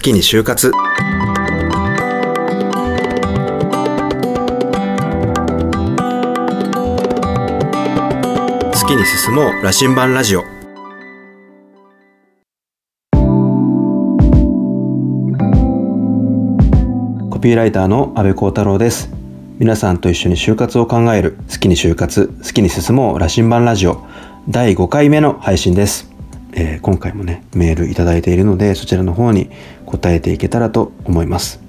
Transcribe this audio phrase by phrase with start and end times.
[0.00, 0.70] 好きに就活。
[0.70, 0.78] 好
[8.88, 10.40] きに進もう羅針盤ラジオ。
[10.40, 10.46] コ
[17.38, 19.10] ピーライターの安部幸太郎です。
[19.58, 21.36] 皆さんと一緒に就活を考える。
[21.50, 24.02] 好きに就活好きに進もう羅針盤ラジオ。
[24.48, 26.09] 第5回目の配信です、
[26.52, 29.50] えー今回もねメールいただいているのでそちらの方に
[29.86, 31.60] 答えていけたらと思います。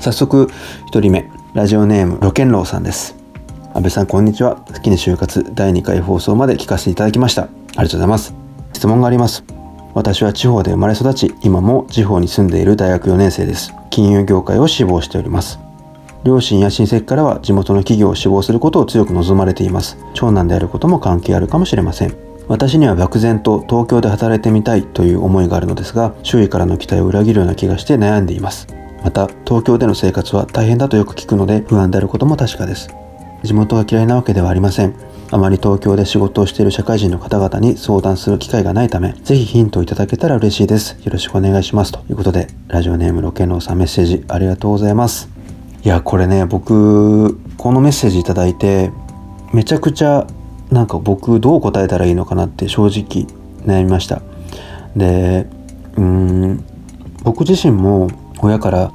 [0.00, 0.50] 早速
[0.92, 1.30] 1人目。
[1.54, 3.16] ラジオネームロケンロウさんです。
[3.72, 4.56] 安部さんこんにちは。
[4.56, 7.44] 好きに就活第2回放送まで聞かせていただきました。
[7.44, 8.34] ありがとうございます。
[8.74, 9.42] 質問があります。
[9.94, 13.72] 私は地方で生まれ育ち今も地方に住んでいる大学4年生です。
[13.88, 15.58] 金融業界を志望しております。
[16.24, 19.96] 両親や親戚からは地元の企業を志望することを強く望まれています。
[20.12, 22.25] 長男であることも関係あるかもしれません。
[22.48, 28.68] 私には漠然と東京で働いてみたいという思いがあるのですが周囲からの期待を裏切るような気がして悩んでいます。
[29.02, 32.88] また東京での生活は大変だとよく聞くので不安であることも確かです。
[33.42, 34.94] 地元が嫌いなわけではありません。
[35.30, 40.96] あまり東京で仕事をしている社会人の方々に相談する機会がないためぜひヒントをいただけたら嬉しいです。
[41.02, 45.28] よろしくお願いしますということでラジオネームロケノーさんメッセージありがとうございます。
[45.82, 48.92] いやこれね僕このメッセージいただいて
[49.52, 50.26] めちゃくちゃ
[50.70, 53.26] なんか僕どう答えたらいいのかなって正直
[53.64, 54.22] 悩みました。
[54.96, 55.46] で
[55.96, 56.64] うん
[57.22, 58.08] 僕自身も
[58.40, 58.92] 親から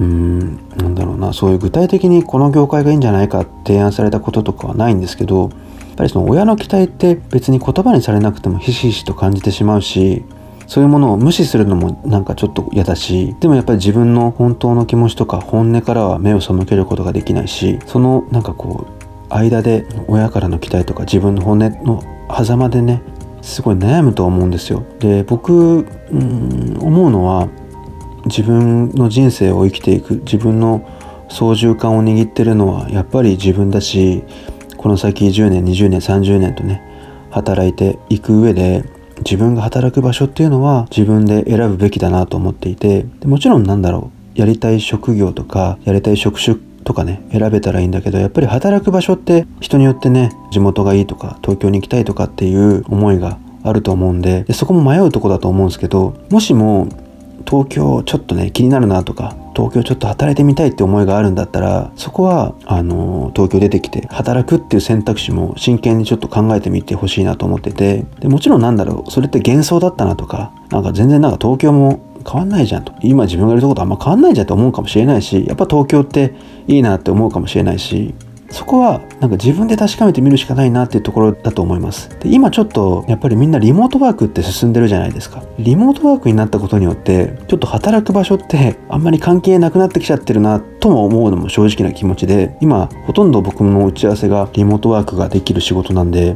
[0.00, 5.50] うんなんだろうなそういう具体的にこの業界がいいんじゃないか提案されたこととかはないんですけどやっ
[5.96, 10.24] ぱりその親の期待って別に言葉にされなくてもひしひしと感じてしまうし
[10.68, 18.97] そういうものを無視するのもなんかちょっと嫌だしでもやっぱり自分の本当の気持ちとか本音からは目を背けることができないしそのなんかこう
[19.30, 22.02] 間で親からの期待とか自分の本音の
[22.34, 23.02] 狭間でね
[23.42, 24.84] すごい悩むと思うんですよ。
[24.98, 27.48] で僕うん思うのは
[28.26, 30.86] 自分の人生を生きていく自分の
[31.28, 34.22] 操縦桿を握ってるのはやっぱり自分だし
[34.76, 36.82] この先10年20年30年とね
[37.30, 38.84] 働いていく上で
[39.18, 56.88] 自分が働く場所っていうのは自分で選ぶべきだなと思っていてもちろんなんだろうやりたい職業とかやりたい職種とかね選べたらいいんだけどやっぱり働く場所って人によってね地元がいいとか東京に行きたいとかっていう思いがあると思うんででそこも迷うとこだと思うんですけどもしも
[57.46, 72.92] 東京ちょっとね気になるなとか東京ちょっと働いてみたいって思いがあるんだったらそこはあの東京出てきて働くっていう選択肢も真剣にちょっと考えてみてほしいなと思っててでもちろんなんだろうそれって幻想だったなとかなんか全然なんか東京も変わんないじゃんと。
[73.00, 76.34] 今自分がいるとことあんま変わんないじゃんと思うかもしれないしやっぱ東京って
[76.66, 78.14] いいなって思うかもしれないし
[78.50, 82.08] そこはなんか自分で確かめてみるしかないなっていうところだと思います。
[82.20, 85.42] で今ちょっとやっぱりみんなリモートワークって進んでるじゃないですか。
[85.58, 96.34] リモートワークになったことによってちょっと働く場所ってあんまり関係なくなってきちゃってるなとも思うのも正直な気持ちで今ほとんど僕の打ち合わせがリモートワークができる仕事なんで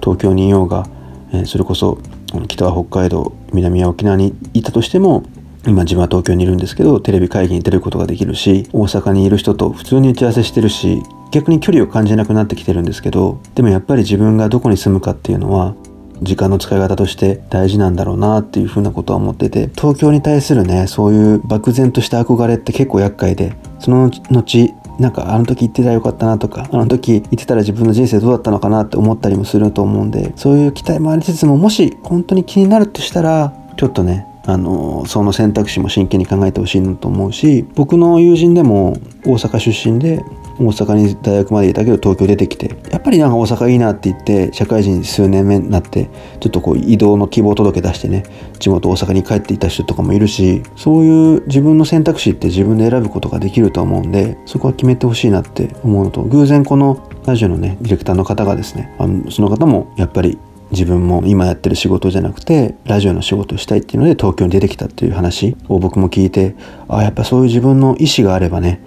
[0.00, 0.88] 東京にいようが、
[1.32, 1.98] えーそれこそ
[2.32, 5.24] あの北は北海道南は沖縄にいたとしても
[5.66, 15.74] 今自分は東京にいるんですけどテレビ会議に出ることができるし大阪にいる人と普通に打ち合わせしてるし逆に距離を感じなくなってきてるんですけどでもやっぱり自分がどこに住むかっていうのは
[16.22, 24.72] 時間の使い方として大事なんだろうなっていうふうなことは思ってて東京に対するねそういう漠然とした憧れって結構厄介でその後
[25.02, 40.24] なんかあの時言ってたらよかったなとかあの時言ってたら自分の人生どうだったのかなって思ったりもすると思うんでそういう期待もありつつももし本当に気になるとしたらちょっとねあのその選択肢も真剣に考えてほしいなと思うし僕の友人でも大阪出身で
[40.58, 46.10] 大阪に大学までいたけど東京出てきてやっぱりなんか大阪いいなって言って社会人数年目になって
[46.40, 48.24] ちょっとこう移動の希望届出してね
[48.58, 60.38] 地元大阪に帰っていた人とかもいるしそういう自分の選択肢って自分で選ぶことができると思うんでそこは決めてほしいなって思うのと偶然このラジオのねディレクターの方がですねあのその方もやっぱり
[60.72, 66.54] 自分も今やってる仕事じゃなくてラジオの仕事をしたいっていうので東京に出てきたっていう話を僕も聞いて
[66.88, 68.80] あやっぱそういう自分の意思があればね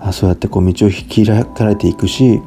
[0.00, 2.40] あそうやってこう道を開かれていくし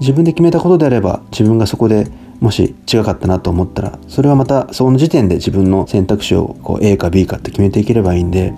[0.00, 2.06] 自分で決めたことであれば自分がそこで
[2.40, 8.52] もし違かったなと思ったらそれはまたその時点で自分の選択肢をこう A か B かって決めていければいいんで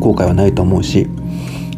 [0.00, 1.08] 後悔はないと思うし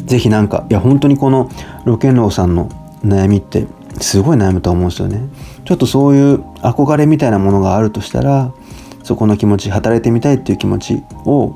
[0.05, 1.49] 是非なんかいや本当にこの
[1.85, 2.69] ロケンローさんの
[3.03, 3.65] 悩みって
[3.99, 5.21] すごい悩むと思うんですよね。
[5.65, 8.51] ちょっとそういう憧れみたいなものがあるとしたら
[9.03, 11.55] そこの気持ち働いてみたいっていう気持ちを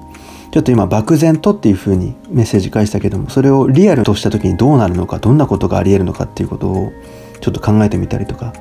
[0.52, 6.92] ちょっと今漠然とっていう風にメッセージ返したけどもそれをリアルとした時にどうなるのかどんなことがありえるのかっていうことを
[7.42, 8.54] ちょっと考えてみたりとか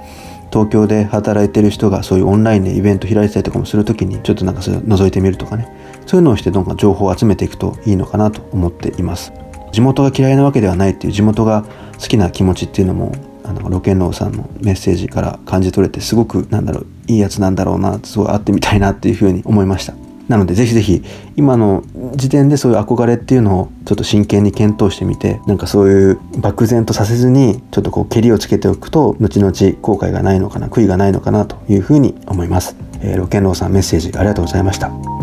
[0.51, 5.69] 東京で働いてる人がそういうオンラインでイベント開いてたりとかもする時にちょっとなんかそれ覗いてみるとかね。
[6.07, 9.33] そういうのをしてどんどん情報を集めていくといいのかなと思っています。
[9.73, 11.65] 地元が嫌いなわけではないっていう地元が
[12.01, 13.13] 好きな気持ちっていうのも
[13.45, 19.95] あのロケンローさんのメッセージから感じ取れてすごくなんだろういいやつなんだろうなすごい会ってみたいなっていうふうに思いました。
[20.29, 21.03] なのでぜひぜひ
[21.37, 29.53] 今の時点でそういう憧れっていうのをちょっと真剣に検討してみてなんかそういう漠然とさせずにちょっとこうけりをつけておくと後々
[29.83, 35.14] 後悔がないのかな悔いがないのかなというふうに思います、えー、ロケンローさんメッセージありがとうございました。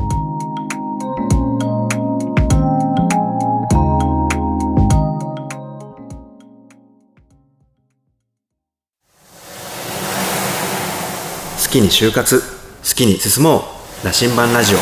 [11.72, 12.46] きに就活好
[12.84, 13.60] きに進も
[14.04, 14.78] う羅針盤ラジオ。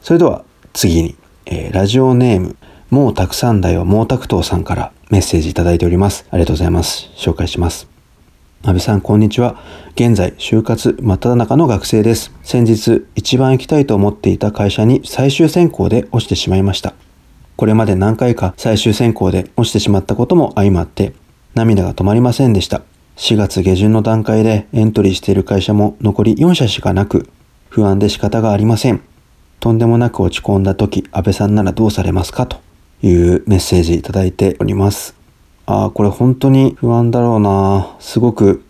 [0.00, 2.56] それでは次に、えー、ラジオネーム
[2.90, 6.26] もうたくさんだよもうたくとうさんからメッセージいただいております。
[6.30, 7.10] ありがとうございます。
[7.16, 7.88] 紹介します。
[8.62, 9.60] 安倍さんこんにちは。
[9.96, 12.32] 現在就活真っ只中の学生です。
[12.44, 16.94] 先日一番行きたいと思っていた会社に最終選考で落ちてしまいました。
[17.56, 21.14] これまで何回か最終選考で落ちてしまったことも相まって
[21.54, 22.82] 涙が止まりませんでした。
[23.16, 27.28] 4月下旬の段階でエントリーしている会社も残り4社しかなく、
[27.68, 29.02] 不安で仕方がありません。
[29.60, 32.60] とんでもなく落ち込んだ時、安倍さんならどうされますかと
[33.02, 35.14] いうメッセージいただいております。
[35.66, 37.96] ああ、これ本当に不安だろうな。
[38.00, 38.64] すごく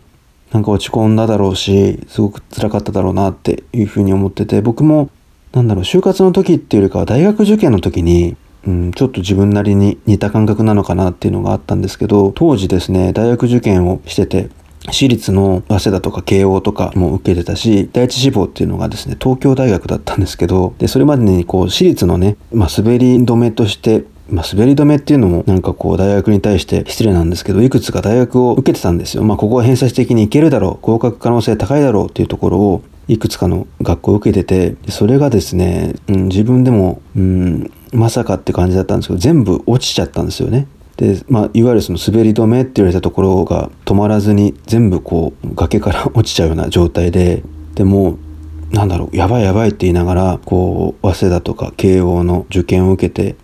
[0.51, 5.09] なんか落ち込んだだろうし、すごく辛かっただろうなっていうふうに思ってて、僕も
[5.53, 8.35] なんだろう、就活の時っていうよりかは大学受験の時に
[8.65, 14.49] うん、ちょっと自分なりに似た感覚なのかなっていうのがあったんですけど、当時ですね、大学受験をしてて、
[14.89, 29.23] 私立の早稲田とか慶応とかも受けてたし、第一志望っていうのがですね、東京大学だったんですけど、で、それまでにこう、私立のね、まあ、滑り止めとして、まあ、滑り止めっていうのもなんかこう大学に対して失礼なんですけど、いくつか大学を受けてたんですよ。
[29.23, 40.67] まあ、ここは偏差値的にいけるだろう、合格可能性高いだろうっていうところをいくつかの学校を受けてて、それがですね、うん、自分でも、うん、まさかって感じだったんですけど、全部落ちちゃったんですよね。
[40.97, 47.43] で、まあ、いわゆるその滑り止めって言われたところが止まらずに全部こう崖から落ちちゃうような状態で、
[47.75, 48.17] でも
[48.73, 53.35] なんだろう、やばいやばいって言いながら、こう、早稲田とか慶応の受験を受けて、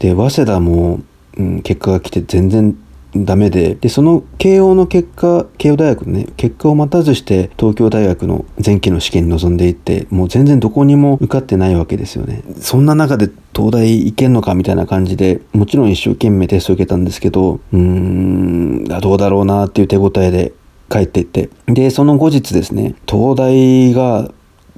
[0.00, 1.00] で、早稲田も、
[1.38, 2.76] うん、結果が来て全然
[3.16, 12.42] ダメで、で、その慶応の結果、慶応大学のね、結果を待たずして東京大学の前期の試験に臨んでいって、もう全然どこにも受かってないわけですよね。
[12.58, 20.52] そんな中で東大行けんのかみたいな感じで、もちろん一生懸命テスト受けたんですけど、うーん、どうだろうなっていう手応えで
[20.90, 21.50] 帰っていって。
[21.66, 24.30] で、その後日ですね、東大が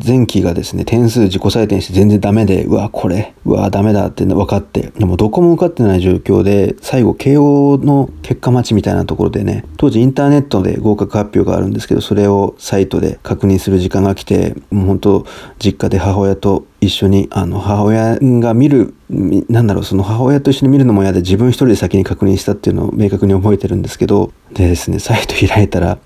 [0.05, 15.27] 前期がですね、点数自己採点して全然ダメで、うわ、これ、うわ、ダメだって分かって、でもどこも受かってない状況で、最後、慶応の結果待ちみたいなところでね、当時インターネットで合格発表があるんですけど、それをサイトで確認する時間が来て、もう本当、
[15.59, 25.99] 実家で母親と一緒に、あの、母親が見る、なんだろう、その母親と一緒に見るのも嫌で自分一人で先に確認したっていうのを明確に覚えてるんですけど、でですね、サイト開いたら、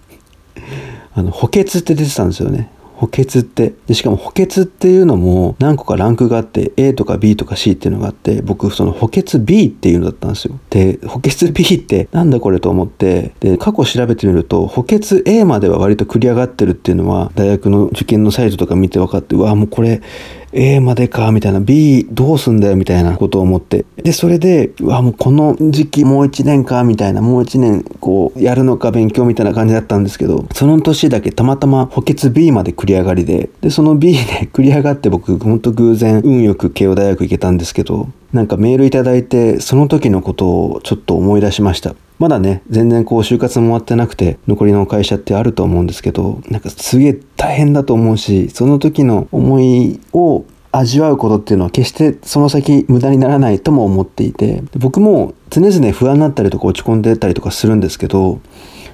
[1.12, 2.70] あの、補欠って出てたんですよね。
[3.00, 3.72] 補欠って。
[3.86, 10.60] でしかも補欠っていうのも何個かランクがあって A とか B とか C っていうのがあって僕その補欠 B っていうのだったんですよ。
[10.68, 20.02] で補欠 B ってなんだこれと思ってで過去調べてみると補欠 A までは割と繰り上がってるっていうのは大学の受験のサイトとか見て分かってうわもうこれ
[20.52, 23.84] A までか、みたいな、B どうすんだよ、みたいなことを思って。
[23.96, 34.18] で、それで、うわ、もうこの時期もう1年か、みたいな、もう1年、こう、やるのか勉強みたいな感じだったんですけど、その年だけたまたま補欠 B まで繰り上がりで、で、その B で
[34.52, 41.94] 繰り上がって僕、ほんと偶然、運よく慶応大学行けたんですけど、なんかメールいただいて、その時のことをちょっと思い出しました。
[42.18, 58.38] まだね、全然こう就活も終わってなくて、残りの会社ってあると思うんですけど、なんかすげえ大変だと思うし、その時の思いを味わうことっていうのは決してその先無駄にならないとも思っていて、僕も常々不安になったりとか落ち込んでたりとかするんですけど、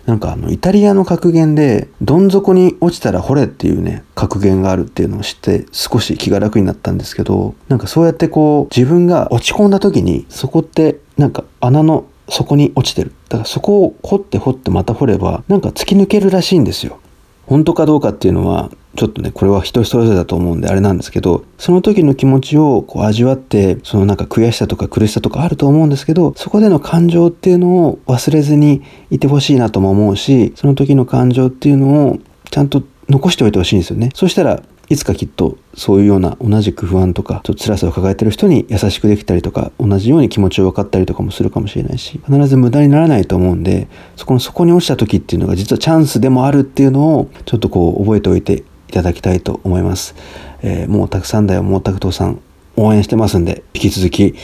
[0.07, 13.13] なんかあのイタリアの格言でどん底に落ちたら掘れっていうね格言があるっていうのを知って少し気が楽になったんですけどなんかそうやってこう自分が落ち込んだ時にそこってなんか穴の底に落ちてる。
[13.29, 16.99] だからそこを掘って掘ってまた掘れば、なんか突き抜けるらしいんですよ。
[17.47, 32.19] 本当かどうかっていうのは、ちょっとね、これは人それぞれだと思うんであれなんですけど、その時の気持ちをこう味わって、そのなんか悔しさとか苦しさとかあると思うんですけど、そこでの感情っていうのを忘れずにいてほしいなとも思うし、その時の感情っていうのを
[32.51, 34.11] ちゃんと残しておいてほしいんですよね。
[34.15, 50.15] そしたらいつかきっとそういうような同じく不安とかちょっと辛さを抱えてる人に優しくできたりとか同じように気持ちを分かったりとかもするかもしれないし必ず無駄にならないと思うんでそこの底に落ちた時っていうのが実はチャンスでもあるっていうのをちょっとこう覚えておいていただきたいと思います。
[50.63, 52.41] えー、もうたくさんだよもうたくとさん
[52.77, 54.35] 応援してますんで引き続き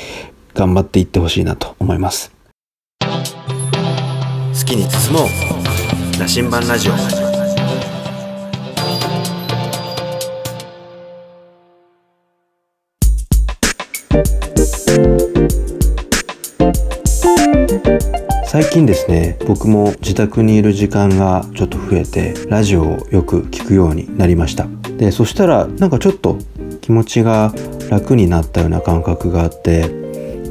[0.54, 2.32] 頑張っていってほしいなと思います。
[3.00, 3.08] 好
[4.66, 5.22] きに進もう
[6.20, 7.21] 羅針盤ラジオ
[18.44, 24.66] 最近ですね僕も自宅にいる時間がちょっと増えてラジオをよく聞くようになりました。
[24.98, 26.36] でそしたらなんかちょっと
[26.82, 27.54] 気持ちが
[27.88, 29.88] 楽になったような感覚があって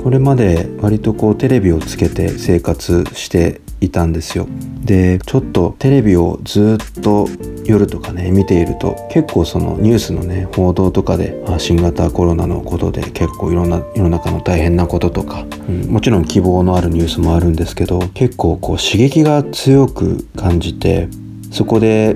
[0.03, 4.47] これまで割とこうテレビをつけて生活していたんですよ。
[4.83, 7.27] でちょっとテレビをずっと
[7.65, 21.07] 夜とかね見ていると結構そのニュースのね報道とかで新型コロナのことで結構いろんな世の中の大変なこととか、うん、もちろん希望のあるニュースもあるんですけど結構こう刺激が強く感じて
[21.51, 22.15] そこで、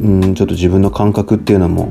[0.00, 1.88] うん、ちょっと自分の感覚っていうのも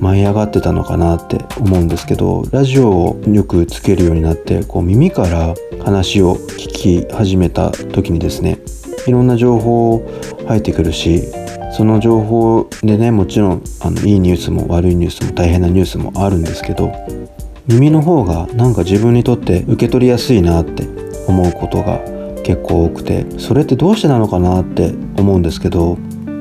[0.00, 8.58] 舞い上がってたのかなって思うんですけどラジオをよくつけるようになってこう耳から話を聞き始めた時にですね
[9.06, 10.06] いろんな情報
[10.46, 11.22] 入ってくるし
[11.72, 16.92] その情報でねもちろんあのいいニュースも悪いニュースも大変なニュースもあるんですけど
[17.66, 20.84] 耳の方がなんか自分にとって受け取りやすいなって
[21.26, 22.00] 思うことが
[22.42, 25.98] 結構多くてそれってどうしてなのかなって思うんですけど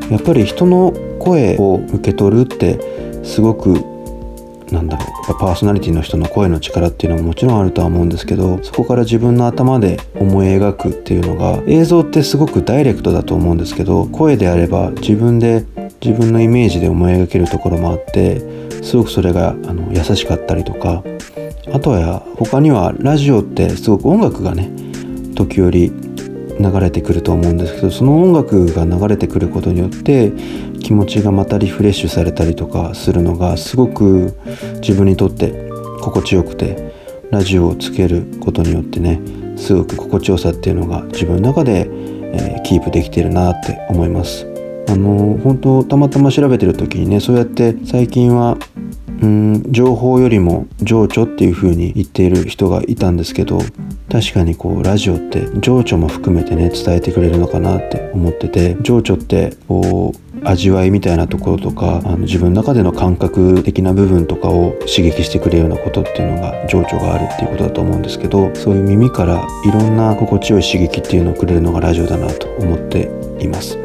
[0.10, 2.97] やっぱり人の声を受け取るって
[3.28, 3.74] すごく
[4.72, 15.66] なんだろうパーソナリティの人の声の力っていうのももちろんあるとは思うんですけどそこから自分の頭で思い描くっていうのが映像ってすごくダイレクトだと思うんですけど声であれば自分で
[16.02, 18.42] 自分のイメージで思い描けるところもあって
[18.84, 21.04] すごくそれがあの優しかったりとか
[21.74, 24.72] あとは他にはラジオってすごく音楽がね
[25.36, 25.92] 時折
[26.60, 30.32] 流れてくると思うんですけどその音楽が流れてくることによって
[30.80, 34.38] 気持ちがまたリフレッシュされたりとかするのがすごく
[34.82, 35.70] 自分にとって
[36.02, 36.94] 心地よくて
[37.32, 39.20] ラジオをつけることによってね
[39.58, 44.48] すごく心地よさっていうのが自分の中で、えー、キープできてるなって思います。
[44.90, 48.58] あの本当たまたま調べてる時にねそうやって最近は
[49.22, 53.60] うん情報よりも情緒っていう風に言っている人がいたんですけど
[54.10, 73.78] 確かにこうラジオって情緒も含めてね伝えてくれるのかなって思ってて情緒ってこう味わいみたいなところとかあの自分の中での感覚的な部分とかを刺激してくれるようなことっていうのが情緒があるっていうことだと思うんですけどそういう耳からいろんな心地よい刺激っていうのをくれるのがラジオだなと思っています。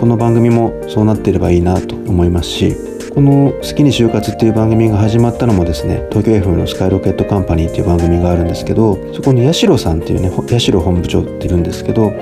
[0.00, 2.74] この番組もそうなってればいいなと思いますし
[3.14, 12.12] この「好きに就活」っていう番組が始まったのもですね東京 FM のスカイロケットカンパニーっていう番組があるんですけどそこに八代さんっていうね八代本部長っているんですけど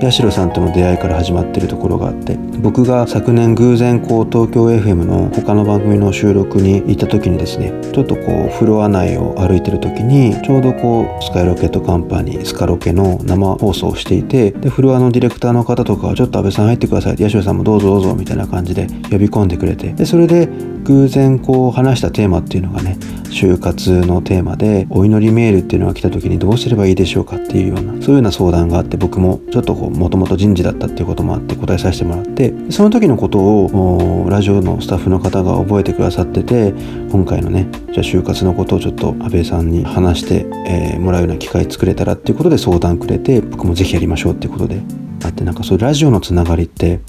[0.00, 20.48] 八代さんとの出会いから始まってるところがあって僕が昨年偶然こう東京 FM の他の番組の収録に行った時にですねちょっとこうフロア内を歩いてる時にちょうどこうスカイロケットカンパニースカロケの生放送をしていてでフロアのディレクターの方とかはちょっと安倍さん入ってください八代さんもどうぞどうぞみたいな感じで呼び込んでくれてでそれで
[20.82, 22.96] 偶然こう話したテーマっていうのがね
[23.30, 36.74] 就活のテーマでお祈りメールっていうのが来た時にどうすればいいでしょうかっていうようなそういうような相談があって僕もちょっとこうもともと人事だったっていうこともあって答えさせてもらってその時のことをラジオのスタッフの方が覚えてくださってて
[37.10, 45.08] 今回のねじゃあ就活のことをちょっと安倍さんに話して、えー、もらうような機会作れたらっていうことで相談くれて僕もぜひやりましょうっていうことで。
[45.24, 47.00] あってなんかそういうラジオのつながりって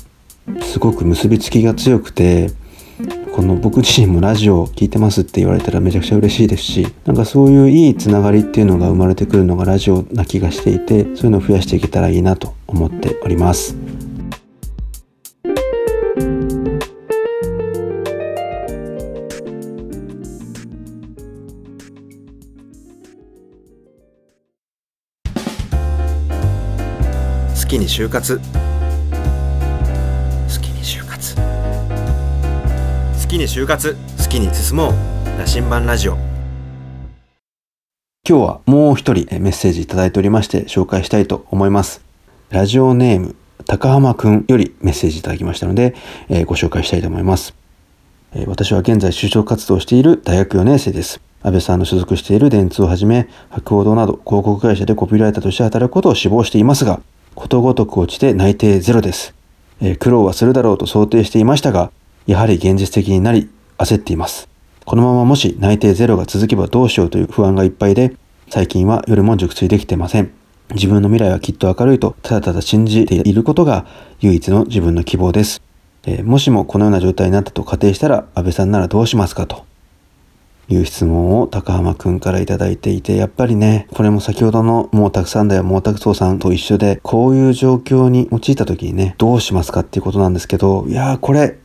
[0.62, 2.52] すごく結びつきが強くて
[3.36, 13.89] この僕自身もラジオ聞いてますって言われたらめちゃくちゃ嬉しいですしなんかそういういいつながりっていうのが生まれてくるのがラジオな気がしていてそういうのを増やしていけたらいいなと思っております。
[27.70, 28.42] 好きに就活。
[33.28, 33.96] きに就活。
[34.18, 34.94] 好きに進もう。
[35.38, 36.18] 羅針盤ラジオ。
[38.28, 42.02] 今日はもう一人メッセージいただいておりまして紹介したいと思います。
[42.50, 43.36] ラジオネーム
[43.68, 45.94] 高浜くんよりメッセージいただきましたので、
[46.28, 47.54] えー、ご紹介したいと思います、
[48.34, 51.22] えー、私は現在就職活動をしている大学4年生です。
[51.44, 57.00] 安倍さんの所属している電通をはじめ博報堂など広告会社でコピーライターとして働くことを志望していますが
[57.40, 59.34] ことごとく落ちて内定ゼロです、
[59.80, 61.90] えー、苦労はするだろうと想定していましたが
[62.28, 64.50] やはり現実的になり、焦っています。
[64.86, 68.14] このままもし内定ゼロが続けばどうしようという不安がいっぱいで
[68.50, 70.32] 最近は夜も熟睡できてません。
[70.76, 73.88] 自分の未来はきっと明るいとただただ信じていることが
[74.20, 75.62] 唯一の自分の希望です。
[76.06, 79.69] えー、もしもこのような状態になったと仮定したら安倍さんならどうしますかと。
[80.70, 91.58] いう質問を高浜くんから頂いていて、やっぱりね、これも先ほどのもうたくさんだよ、もうたくそうさんと一緒で、こういう状況に陥った時にね、どうしますかっていうことなんですけど、いやーこれ、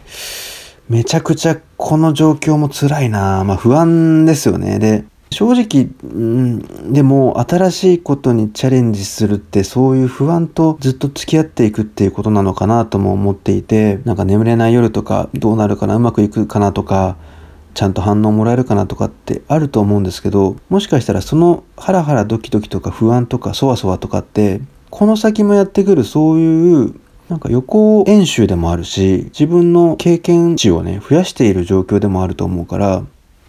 [0.89, 4.79] めちゃくちゃこの状況も辛いなまあ不安ですよね。
[4.79, 17.17] で、正直、うん、でも新しいことにチャレンジするってそういう不安とずっと付き合っていくっていうことなのかなとも思っていてなんか眠れない夜とかどうなるかなうまくいくかなとか
[17.75, 26.95] ちゃんと反応もらえるかなとかってあると思うんですけどもしかしたらそのハラハラドキドキとか不安とかそわそわとかってこの先もやってくるそういう
[27.29, 33.05] なんか予行演習でもあるし自分の経験値をね増やしている状況でもあると思うから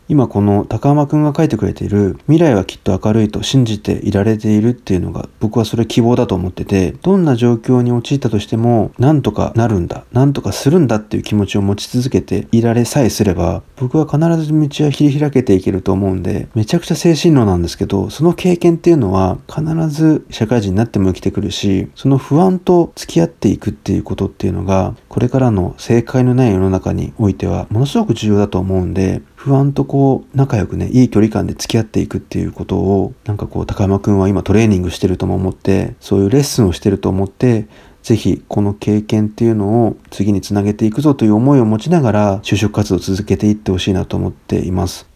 [0.07, 37.67] 今この高浜くんが書いてくれている未来はきっと明るいと信じていられているっていうのが僕はそれ希望だと思っててどんな状況に陥ったとしてもなんとかなるんだなんとかするんだっていう気持ちを持ち続けていられさえすれば僕は必ず道は切り開けていけると思うんでめちゃくちゃ精神論なんですけどその経験っていうのは必ず社会人になっても生きてくるしその不安と付き合っていくっていうことっていうのがこれからの正解のない世の中においてはものすごく重要だと思うんで不安とこう仲良くねいい距離感で付き合っていくっていうことをなんかこう高山くんは今トレーニングしてるとも思ってそういうレッスンをしてると思って
[38.01, 45.07] 是非この経験っていうのを次につなげていくぞという思いを持ちながら就職活動を続けていってほしいなと思っています。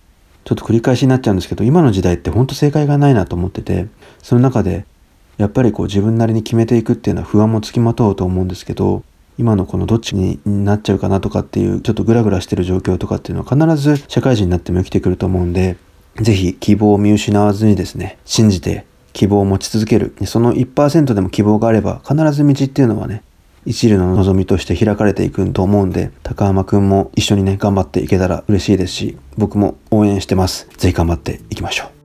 [0.44, 3.88] ちょっと繰り返しになっちゃうんですけど今の時代ってほんと正解がないなと思ってて
[4.22, 4.86] その中で
[5.38, 9.04] やっぱりこう自分なりに決めていくっていうのは不安もつきまとうと思うんですけど
[9.40, 15.78] 今のこのどっちになっちゃうかなとかっていうちょっとグラグラしてる状況とかっていうのは必ず社会人になっても生きてくると思うんで
[16.18, 20.14] 是非希望を見失わずにですね信じて希望を持ち続ける。
[20.26, 23.24] その1%でも希望があれば必ず道っていうのはね
[23.66, 30.68] 一流の望みとして開かれていくと思うんで高浜くんも一緒にね頑張っていけたら嬉しいですし僕も応援してます。
[30.78, 31.99] 是非頑張っていきましょう。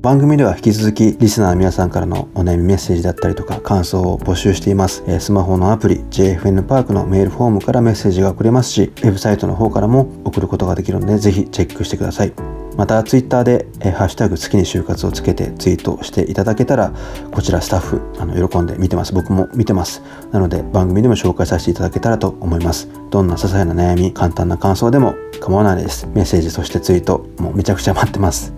[0.00, 5.02] 番組では引き続きリスナーの皆さんからのお悩みメッセージだったりとか感想を募集しています。
[5.18, 12.32] スマホのアプリ JFN パークのメールフォームからメッセージが送れますし、ウェブサイトの方からも送ることができるのでぜひチェックしてください。
[12.76, 16.92] また Twitter で、ハッシュタグ月に就活をつけてツイートしていただけたら
[17.32, 19.12] こちらスタッフあの喜んで見てます。
[19.12, 20.00] 僕も見てます。
[20.30, 22.88] なので番組でも紹介させていただけたらと思います。
[23.10, 26.06] どんな些細な悩み簡単な感想でも構わないです。
[26.14, 28.54] メッセージそしてツイートもうめちゃくちゃ待ってます。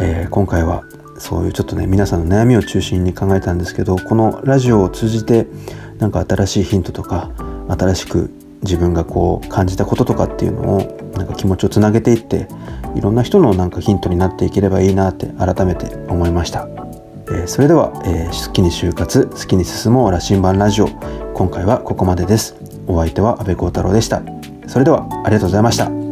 [0.00, 0.84] えー、今回は
[1.18, 5.46] そういうちょっとね皆さんの悩みを中心に考えたんですけどこのラジオを通じて
[5.98, 7.30] なんか新しいヒントとか
[7.68, 8.30] 新しく
[8.62, 12.48] 自分がこう感じたこととかっていうのをなんか気持ちをつなげていって
[12.94, 16.66] いろんな人のなんかヒントになっていければいいなって改めて思いました、
[17.28, 20.88] えー、それでは、えー、好きに就活好きに進もう羅針盤ラジオ
[21.34, 22.54] 今回はここまでです。
[22.86, 24.22] お相手は阿部幸太郎でした。
[24.66, 26.03] それではありがとうございました。